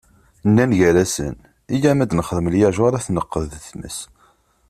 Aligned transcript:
Nnan 0.49 0.71
gar-asen: 0.79 1.35
Yyaw 1.79 1.99
ad 2.03 2.11
nxedmet 2.13 2.53
lyajuṛ, 2.53 2.93
ad 2.93 3.03
t-neqqed 3.05 3.43
di 3.51 3.59
tmes. 3.67 3.97